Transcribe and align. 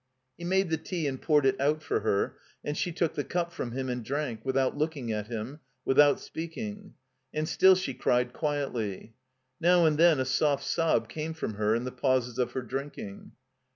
He 0.35 0.43
made 0.45 0.71
the 0.71 0.77
tea 0.79 1.05
and 1.05 1.21
poured 1.21 1.45
it 1.45 1.61
out 1.61 1.83
for 1.83 1.99
her, 1.99 2.35
and 2.63 2.75
she 2.75 2.91
took 2.91 3.13
the 3.13 3.23
cup 3.23 3.53
from 3.53 3.73
him 3.73 3.87
and 3.87 4.03
drank, 4.03 4.43
without 4.43 4.75
look 4.75 4.97
ing 4.97 5.11
at 5.11 5.27
him, 5.27 5.59
without 5.85 6.19
speaking. 6.19 6.95
And 7.35 7.47
still 7.47 7.75
she 7.75 7.93
cried 7.93 8.33
quietly. 8.33 9.13
Now 9.59 9.85
and 9.85 9.99
then 9.99 10.19
a 10.19 10.25
soft 10.25 10.63
sob 10.63 11.07
came 11.07 11.35
from 11.35 11.53
her 11.53 11.75
in 11.75 11.83
the 11.83 11.91
pauses 11.91 12.39
of 12.39 12.53
her 12.53 12.63
drinking. 12.63 13.33